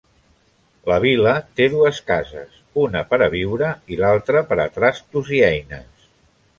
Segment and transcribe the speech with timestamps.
[0.91, 2.57] La vil·la té dues cases:
[2.87, 6.15] una per a viure i l'altra per a trastos i eines.